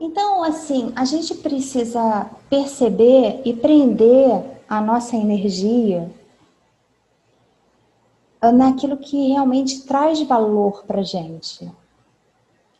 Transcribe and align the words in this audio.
Então, 0.00 0.42
assim, 0.42 0.92
a 0.96 1.04
gente 1.04 1.34
precisa 1.34 2.30
perceber 2.48 3.42
e 3.44 3.52
prender 3.52 4.42
a 4.66 4.80
nossa 4.80 5.14
energia 5.14 6.10
naquilo 8.54 8.96
que 8.96 9.28
realmente 9.28 9.82
traz 9.82 10.22
valor 10.22 10.84
para 10.86 11.02
gente. 11.02 11.70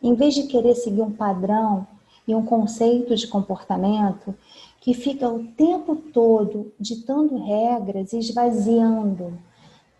Em 0.02 0.14
vez 0.14 0.34
de 0.34 0.44
querer 0.44 0.74
seguir 0.74 1.02
um 1.02 1.10
padrão 1.10 1.86
e 2.26 2.34
um 2.34 2.42
conceito 2.42 3.14
de 3.14 3.26
comportamento 3.26 4.34
que 4.80 4.94
fica 4.94 5.28
o 5.28 5.44
tempo 5.48 5.94
todo 5.94 6.72
ditando 6.80 7.44
regras 7.44 8.14
e 8.14 8.18
esvaziando 8.18 9.38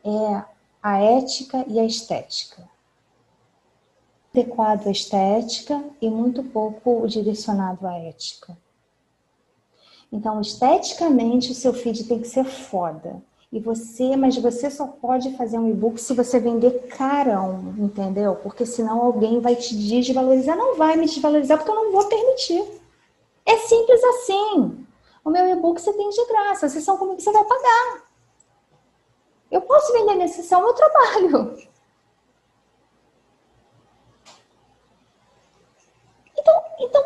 é, 0.02 0.43
a 0.82 0.98
ética 0.98 1.66
e 1.68 1.79
a 1.79 1.84
estética. 1.84 2.66
Adequado 4.33 4.87
à 4.87 4.91
estética 4.91 5.83
e 6.01 6.09
muito 6.09 6.43
pouco 6.43 7.07
direcionado 7.07 7.87
à 7.87 7.99
ética. 7.99 8.57
Então, 10.12 10.41
esteticamente, 10.41 11.52
o 11.52 11.55
seu 11.55 11.73
feed 11.73 12.05
tem 12.05 12.21
que 12.21 12.29
ser 12.29 12.45
foda. 12.45 13.23
E 13.52 13.59
você, 13.59 14.16
mas 14.16 14.37
você 14.37 14.71
só 14.71 14.87
pode 14.87 15.37
fazer 15.37 15.59
um 15.59 15.69
e-book 15.69 16.01
se 16.01 16.15
você 16.15 16.38
vender 16.38 16.87
carão, 16.87 17.74
entendeu? 17.79 18.37
Porque 18.37 18.65
senão 18.65 19.02
alguém 19.02 19.41
vai 19.41 19.57
te 19.57 19.74
desvalorizar. 19.74 20.57
Não 20.57 20.77
vai 20.77 20.97
me 20.97 21.07
desvalorizar 21.07 21.59
porque 21.59 21.71
eu 21.71 21.74
não 21.74 21.93
vou 21.93 22.09
permitir. 22.09 22.65
É 23.45 23.57
simples 23.57 24.02
assim. 24.05 24.87
O 25.24 25.30
meu 25.30 25.49
e-book 25.49 25.80
você 25.80 25.93
tem 25.93 26.09
de 26.09 26.24
graça. 26.27 26.66
A 26.66 26.69
sessão 26.69 26.97
comigo 26.97 27.21
você 27.21 27.33
vai 27.33 27.45
pagar. 27.45 28.05
Eu 29.51 29.62
posso 29.62 29.93
vender 29.93 30.15
minha 30.15 30.29
sessão, 30.29 30.62
meu 30.62 30.74
trabalho. 30.74 31.59
Então, 36.39 36.62
então, 36.79 37.05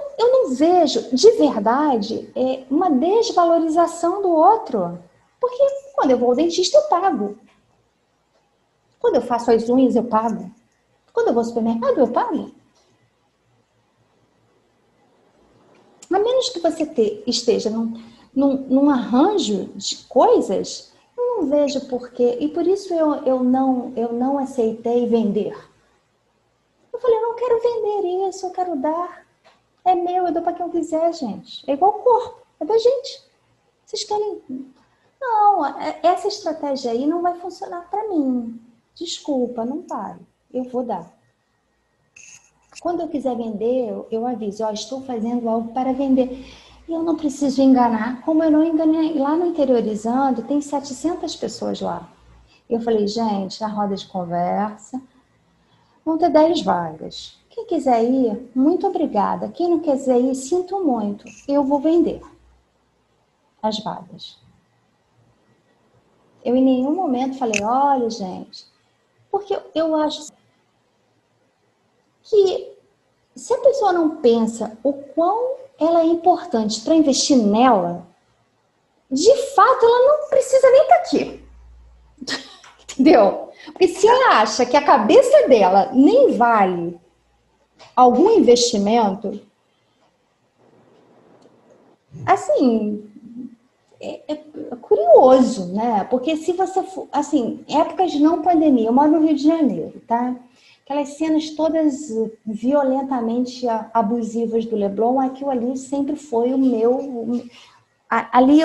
vejo, 0.51 1.15
de 1.15 1.31
verdade, 1.33 2.31
é, 2.35 2.65
uma 2.71 2.91
desvalorização 2.91 4.23
do 4.23 4.31
outro. 4.31 4.99
Porque 5.41 5.63
quando 5.95 6.11
eu 6.11 6.19
vou 6.19 6.31
ao 6.31 6.37
dentista, 6.37 6.79
eu 6.79 6.89
pago. 6.89 7.39
Quando 8.99 9.17
eu 9.17 9.23
faço 9.23 9.51
as 9.51 9.69
unhas, 9.69 9.95
eu 9.95 10.05
pago. 10.05 10.51
Quando 11.13 11.29
eu 11.29 11.35
vou 11.35 11.41
ao 11.43 11.47
supermercado, 11.47 11.99
eu 11.99 12.09
pago. 12.09 12.51
A 16.11 16.19
menos 16.19 16.49
que 16.49 16.61
você 16.61 16.87
te, 16.87 17.23
esteja 17.27 17.71
num, 17.71 18.01
num, 18.35 18.57
num, 18.69 18.91
arranjo 18.91 19.65
de 19.75 19.97
coisas, 20.05 20.93
eu 21.19 21.25
não 21.25 21.47
vejo 21.49 21.89
porquê. 21.89 22.39
E 22.41 22.49
por 22.49 22.67
isso 22.67 22.95
eu, 22.95 23.15
eu, 23.25 23.43
não, 23.43 23.93
eu 23.97 24.13
não 24.13 24.39
aceitei 24.39 25.07
vender. 25.07 25.57
Eu 26.93 26.99
falei, 27.01 27.17
eu 27.17 27.23
não 27.23 27.35
quero 27.35 27.61
vender 27.61 28.29
isso, 28.29 28.47
eu 28.47 28.51
quero 28.51 28.77
dar. 28.77 29.24
É 29.85 29.95
meu, 29.95 30.27
eu 30.27 30.33
dou 30.33 30.43
para 30.43 30.53
quem 30.53 30.67
eu 30.67 30.73
quiser, 30.73 31.13
gente. 31.13 31.69
É 31.69 31.75
igual 31.75 31.99
o 31.99 32.03
corpo, 32.03 32.47
é 32.61 32.65
da 32.65 32.79
gente. 32.79 33.23
Vocês 33.85 34.05
querem 34.05 34.43
não, 35.25 35.65
é, 35.65 36.01
essa 36.03 36.29
estratégia 36.29 36.91
aí 36.91 37.07
não 37.07 37.23
vai 37.23 37.35
funcionar 37.41 37.89
para 37.91 38.09
mim. 38.09 38.61
Desculpa, 38.95 39.65
não 39.65 39.83
pare. 39.83 40.21
Eu 40.53 40.65
vou 40.65 40.85
dar. 40.85 41.11
Quando 42.81 43.01
eu 43.01 43.09
quiser 43.09 43.35
vender, 43.35 43.89
eu, 43.89 44.07
eu 44.11 44.27
aviso, 44.27 44.63
ó, 44.65 44.71
estou 44.71 45.01
fazendo 45.03 45.49
algo 45.49 45.73
para 45.73 45.95
vender. 45.95 46.45
E 46.87 46.93
eu 46.93 47.03
não 47.03 47.17
preciso 47.17 47.63
enganar. 47.63 48.21
Como 48.23 48.45
eu 48.45 48.51
não 48.51 48.63
enganei 48.63 49.15
lá 49.15 49.35
no 49.35 49.47
interiorizando, 49.47 50.43
tem 50.43 50.61
700 50.61 51.35
pessoas 51.37 51.81
lá. 51.81 52.13
Eu 52.69 52.81
falei, 52.81 53.09
gente, 53.09 53.61
na 53.61 53.69
roda 53.69 53.97
de 53.97 54.07
conversa, 54.07 55.01
vão 56.05 56.19
ter 56.19 56.29
10 56.29 56.63
vagas. 56.63 57.39
Quem 57.55 57.67
quiser 57.67 58.03
ir, 58.03 58.51
muito 58.53 58.85
obrigada. 58.89 59.49
Quem 59.49 59.69
não 59.69 59.79
quiser 59.79 60.21
ir, 60.21 60.35
sinto 60.35 60.83
muito. 60.83 61.25
Eu 61.47 61.63
vou 61.63 61.79
vender 61.79 62.21
as 63.63 63.79
vagas. 63.79 64.41
Eu 66.45 66.57
em 66.57 66.65
nenhum 66.65 66.93
momento 66.93 67.39
falei, 67.39 67.63
olha, 67.63 68.11
gente, 68.11 68.67
porque 69.31 69.57
eu 69.73 69.95
acho 69.95 70.33
que 72.25 72.77
se 73.37 73.55
a 73.55 73.59
pessoa 73.59 73.93
não 73.93 74.17
pensa 74.17 74.77
o 74.83 74.93
quão 74.93 75.55
ela 75.79 76.01
é 76.01 76.07
importante 76.07 76.81
para 76.81 76.97
investir 76.97 77.37
nela, 77.37 78.05
de 79.09 79.33
fato 79.55 79.87
ela 79.87 80.09
não 80.09 80.29
precisa 80.29 80.71
nem 80.71 80.83
estar 80.83 80.97
tá 80.97 81.03
aqui. 81.03 81.45
Entendeu? 82.83 83.49
Porque 83.67 83.87
se 83.87 84.09
ela 84.09 84.41
acha 84.41 84.67
que 84.67 84.77
a 84.77 84.85
cabeça 84.85 85.47
dela 85.47 85.93
nem 85.93 86.37
vale 86.37 87.04
algum 87.95 88.31
investimento, 88.39 89.41
assim, 92.27 93.05
é, 94.01 94.21
é, 94.29 94.37
curioso, 94.81 95.73
né? 95.73 96.05
Porque 96.11 96.37
se 96.37 96.53
você 96.53 96.83
for, 96.83 97.09
assim, 97.13 97.65
épocas 97.69 98.13
de 98.13 98.21
não 98.21 98.43
pandemia, 98.43 98.89
eu 98.89 98.93
moro 98.93 99.13
no 99.13 99.27
Rio 99.27 99.35
de 99.35 99.43
Janeiro, 99.43 100.03
tá? 100.07 100.37
Aquelas 100.85 101.17
cenas 101.17 101.51
todas 101.51 102.11
violentamente 102.45 103.67
abusivas 103.95 104.67
do 104.67 104.77
Leblon, 104.77 105.19
aquilo 105.19 105.51
ali 105.51 105.79
sempre 105.79 106.17
foi 106.17 106.53
o 106.53 106.59
meu. 106.59 107.49
Ali, 108.11 108.59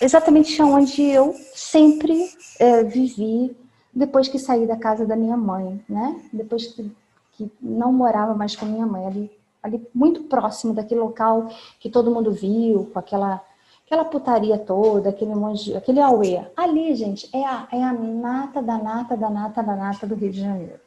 exatamente 0.00 0.60
onde 0.62 1.02
eu 1.02 1.34
sempre 1.54 2.30
é, 2.58 2.82
vivi 2.82 3.54
depois 3.94 4.26
que 4.26 4.38
saí 4.38 4.66
da 4.66 4.76
casa 4.76 5.04
da 5.04 5.14
minha 5.14 5.36
mãe, 5.36 5.78
né? 5.86 6.18
Depois 6.32 6.68
que, 6.68 6.90
que 7.36 7.50
não 7.60 7.92
morava 7.92 8.34
mais 8.34 8.56
com 8.56 8.66
minha 8.66 8.86
mãe, 8.86 9.06
ali, 9.06 9.30
ali 9.62 9.88
muito 9.94 10.24
próximo 10.24 10.72
daquele 10.72 11.00
local 11.00 11.48
que 11.78 11.90
todo 11.90 12.10
mundo 12.10 12.32
viu, 12.32 12.90
com 12.92 12.98
aquela 12.98 13.42
aquela 13.86 14.04
putaria 14.04 14.58
toda, 14.58 15.10
aquele 15.10 15.34
monte, 15.34 15.76
aquele 15.76 16.00
auê. 16.00 16.44
Ali, 16.56 16.92
gente, 16.96 17.28
é 17.32 17.44
a, 17.44 17.68
é 17.70 17.80
a 17.80 17.92
nata 17.92 18.60
da 18.60 18.76
nata 18.78 19.16
da 19.16 19.30
nata 19.30 19.62
da 19.62 19.76
nata 19.76 20.06
do 20.06 20.16
Rio 20.16 20.32
de 20.32 20.40
Janeiro. 20.40 20.80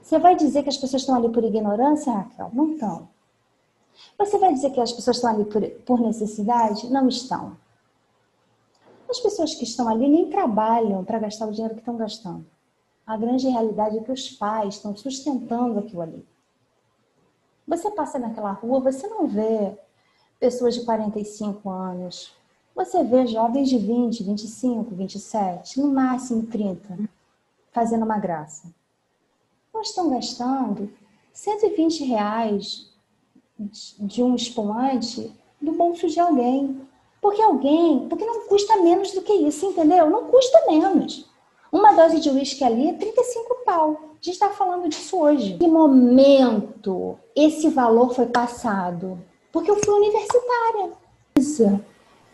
Você 0.00 0.16
vai 0.18 0.36
dizer 0.36 0.62
que 0.62 0.68
as 0.68 0.76
pessoas 0.76 1.02
estão 1.02 1.16
ali 1.16 1.28
por 1.28 1.42
ignorância, 1.42 2.12
Raquel? 2.12 2.50
Não 2.52 2.72
estão. 2.72 3.08
Você 4.16 4.38
vai 4.38 4.54
dizer 4.54 4.70
que 4.70 4.80
as 4.80 4.92
pessoas 4.92 5.16
estão 5.16 5.30
ali 5.30 5.44
por, 5.44 5.68
por 5.84 6.00
necessidade? 6.00 6.88
Não 6.88 7.08
estão. 7.08 7.56
As 9.10 9.18
pessoas 9.18 9.54
que 9.54 9.64
estão 9.64 9.88
ali 9.88 10.08
nem 10.08 10.30
trabalham 10.30 11.04
para 11.04 11.18
gastar 11.18 11.46
o 11.46 11.52
dinheiro 11.52 11.74
que 11.74 11.80
estão 11.80 11.96
gastando. 11.96 12.46
A 13.08 13.16
grande 13.16 13.48
realidade 13.48 13.96
é 13.96 14.02
que 14.02 14.12
os 14.12 14.28
pais 14.28 14.74
estão 14.74 14.94
sustentando 14.94 15.78
aquilo 15.78 16.02
ali. 16.02 16.22
Você 17.66 17.90
passa 17.90 18.18
naquela 18.18 18.52
rua, 18.52 18.80
você 18.80 19.08
não 19.08 19.26
vê 19.26 19.78
pessoas 20.38 20.74
de 20.74 20.84
45 20.84 21.70
anos. 21.70 22.34
Você 22.74 23.02
vê 23.02 23.26
jovens 23.26 23.70
de 23.70 23.78
20, 23.78 24.22
25, 24.24 24.94
27, 24.94 25.80
no 25.80 25.90
máximo 25.90 26.46
30, 26.48 26.98
fazendo 27.72 28.04
uma 28.04 28.18
graça. 28.18 28.70
Elas 29.72 29.88
estão 29.88 30.10
gastando 30.10 30.92
120 31.32 32.04
reais 32.04 32.92
de 33.58 34.22
um 34.22 34.34
espumante 34.34 35.32
do 35.58 35.72
bolso 35.72 36.10
de 36.10 36.20
alguém. 36.20 36.86
Porque 37.22 37.40
alguém, 37.40 38.06
porque 38.06 38.26
não 38.26 38.46
custa 38.48 38.76
menos 38.82 39.12
do 39.12 39.22
que 39.22 39.32
isso, 39.32 39.64
entendeu? 39.64 40.10
Não 40.10 40.26
custa 40.26 40.66
menos. 40.66 41.26
Uma 41.70 41.92
dose 41.92 42.20
de 42.20 42.30
uísque 42.30 42.64
ali 42.64 42.88
é 42.88 42.92
35 42.94 43.56
pau. 43.64 44.00
A 44.20 44.24
gente 44.24 44.34
está 44.34 44.48
falando 44.48 44.88
disso 44.88 45.18
hoje. 45.18 45.56
Que 45.58 45.68
momento 45.68 47.18
esse 47.36 47.68
valor 47.68 48.14
foi 48.14 48.26
passado? 48.26 49.18
Porque 49.52 49.70
eu 49.70 49.76
fui 49.76 49.94
universitária. 49.94 50.92
Isso 51.38 51.80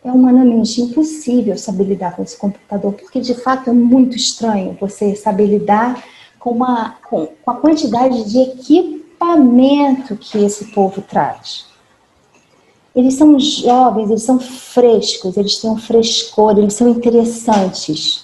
é 0.05 0.13
humanamente 0.13 0.83
impossível 0.83 1.57
saber 1.57 1.85
lidar 1.85 2.15
com 2.15 2.23
esse 2.23 2.37
computador, 2.37 2.93
porque 2.93 3.21
de 3.21 3.35
fato 3.35 3.71
é 3.71 3.73
muito 3.73 4.17
estranho 4.17 4.77
você 4.79 5.17
saber 5.17 5.47
lidar 5.47 6.05
com, 6.39 6.51
uma, 6.51 6.97
com, 7.09 7.27
com 7.27 7.51
a 7.51 7.57
quantidade 7.57 8.31
de 8.31 8.39
equipamento 8.39 10.15
que 10.17 10.39
esse 10.39 10.67
povo 10.73 11.01
traz. 11.01 11.67
Eles 12.95 13.15
são 13.15 13.41
jovens, 13.41 14.11
eles 14.11 14.23
são 14.23 14.39
frescos, 14.39 15.37
eles 15.37 15.57
têm 15.57 15.71
um 15.71 15.79
frescor, 15.79 16.57
eles 16.59 16.75
são 16.75 16.89
interessantes. 16.89 18.24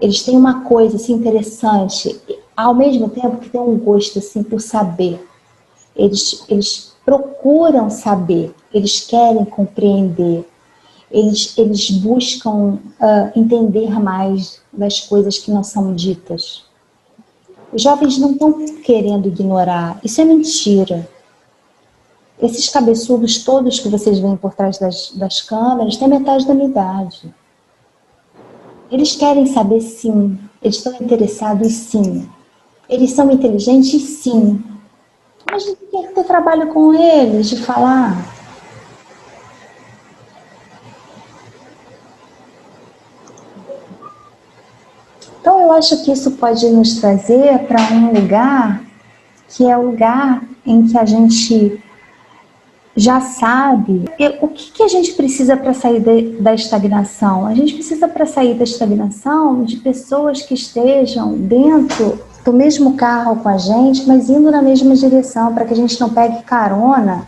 Eles 0.00 0.22
têm 0.22 0.36
uma 0.36 0.62
coisa 0.62 0.96
assim 0.96 1.12
interessante, 1.12 2.18
ao 2.56 2.74
mesmo 2.74 3.08
tempo 3.08 3.38
que 3.38 3.50
tem 3.50 3.60
um 3.60 3.78
gosto 3.78 4.18
assim 4.18 4.42
por 4.42 4.60
saber. 4.60 5.24
Eles, 5.94 6.44
eles 6.48 6.94
procuram 7.04 7.90
saber, 7.90 8.54
eles 8.72 9.00
querem 9.00 9.44
compreender, 9.44 10.48
eles, 11.10 11.58
eles 11.58 11.90
buscam 11.90 12.78
uh, 13.00 13.32
entender 13.34 13.90
mais 13.98 14.60
das 14.72 15.00
coisas 15.00 15.38
que 15.38 15.50
não 15.50 15.64
são 15.64 15.94
ditas. 15.94 16.64
Os 17.72 17.82
jovens 17.82 18.18
não 18.18 18.32
estão 18.32 18.66
querendo 18.82 19.28
ignorar, 19.28 20.00
isso 20.04 20.20
é 20.20 20.24
mentira. 20.24 21.08
Esses 22.40 22.68
cabeçudos 22.68 23.44
todos 23.44 23.78
que 23.78 23.88
vocês 23.88 24.18
veem 24.18 24.36
por 24.36 24.54
trás 24.54 24.78
das, 24.78 25.12
das 25.14 25.42
câmeras 25.42 25.96
têm 25.96 26.08
metade 26.08 26.46
da 26.46 26.54
minha 26.54 26.68
idade. 26.68 27.34
Eles 28.90 29.14
querem 29.14 29.46
saber 29.46 29.80
sim, 29.80 30.36
eles 30.60 30.76
estão 30.76 30.94
interessados 31.00 31.72
sim. 31.72 32.28
Eles 32.88 33.12
são 33.12 33.30
inteligentes 33.30 34.02
sim, 34.02 34.60
Mas 35.48 35.64
de 35.64 35.76
que 35.76 36.08
ter 36.14 36.24
trabalho 36.24 36.66
com 36.68 36.92
eles, 36.92 37.48
de 37.48 37.56
falar. 37.56 38.16
Então 45.40 45.60
eu 45.60 45.72
acho 45.72 46.04
que 46.04 46.12
isso 46.12 46.32
pode 46.32 46.68
nos 46.68 47.00
trazer 47.00 47.60
para 47.66 47.80
um 47.92 48.12
lugar 48.12 48.84
que 49.48 49.68
é 49.68 49.76
o 49.76 49.90
lugar 49.90 50.42
em 50.66 50.86
que 50.86 50.98
a 50.98 51.04
gente 51.04 51.82
já 53.00 53.18
sabe 53.18 54.04
o 54.42 54.48
que, 54.48 54.72
que 54.72 54.82
a 54.82 54.88
gente 54.88 55.14
precisa 55.14 55.56
para 55.56 55.72
sair 55.72 56.00
de, 56.00 56.42
da 56.42 56.52
estagnação. 56.52 57.46
A 57.46 57.54
gente 57.54 57.72
precisa 57.72 58.06
para 58.06 58.26
sair 58.26 58.52
da 58.52 58.64
estagnação 58.64 59.64
de 59.64 59.78
pessoas 59.78 60.42
que 60.42 60.52
estejam 60.52 61.32
dentro 61.32 62.20
do 62.44 62.52
mesmo 62.52 62.96
carro 62.96 63.36
com 63.36 63.48
a 63.48 63.56
gente, 63.56 64.06
mas 64.06 64.28
indo 64.28 64.50
na 64.50 64.60
mesma 64.60 64.94
direção, 64.94 65.54
para 65.54 65.64
que 65.64 65.72
a 65.72 65.76
gente 65.76 65.98
não 65.98 66.10
pegue 66.10 66.42
carona 66.42 67.26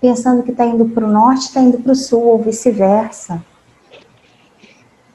pensando 0.00 0.42
que 0.42 0.50
está 0.50 0.66
indo 0.66 0.86
para 0.86 1.04
o 1.04 1.08
norte, 1.08 1.42
está 1.42 1.60
indo 1.60 1.78
para 1.78 1.92
o 1.92 1.96
sul 1.96 2.24
ou 2.24 2.38
vice-versa. 2.38 3.40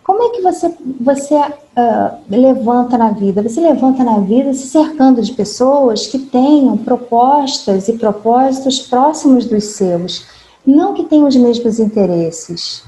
Como 0.07 0.23
é 0.23 0.29
que 0.29 0.41
você, 0.41 0.73
você 1.01 1.35
uh, 1.35 2.17
levanta 2.29 2.97
na 2.97 3.11
vida? 3.11 3.43
Você 3.43 3.59
levanta 3.59 4.05
na 4.05 4.19
vida 4.19 4.53
se 4.53 4.65
cercando 4.67 5.21
de 5.21 5.33
pessoas 5.33 6.07
que 6.07 6.17
tenham 6.17 6.77
propostas 6.77 7.89
e 7.89 7.97
propósitos 7.97 8.79
próximos 8.79 9.45
dos 9.45 9.65
seus. 9.65 10.25
Não 10.65 10.93
que 10.93 11.03
tenham 11.03 11.27
os 11.27 11.35
mesmos 11.35 11.77
interesses, 11.77 12.85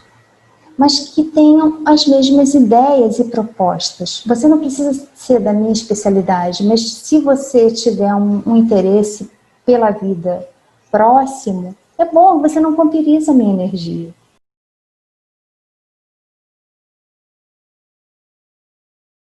mas 0.78 1.10
que 1.10 1.26
tenham 1.26 1.82
as 1.86 2.08
mesmas 2.08 2.54
ideias 2.54 3.20
e 3.20 3.26
propostas. 3.26 4.24
Você 4.26 4.48
não 4.48 4.60
precisa 4.60 5.06
ser 5.14 5.42
da 5.42 5.52
minha 5.52 5.74
especialidade, 5.74 6.66
mas 6.66 6.90
se 6.90 7.20
você 7.20 7.70
tiver 7.70 8.16
um, 8.16 8.42
um 8.46 8.56
interesse 8.56 9.30
pela 9.66 9.92
vida 9.92 10.48
próximo, 10.90 11.76
é 11.98 12.06
bom, 12.06 12.40
você 12.40 12.62
não 12.62 12.78
vampiriza 12.78 13.34
a 13.34 13.36
minha 13.36 13.54
energia. 13.54 14.14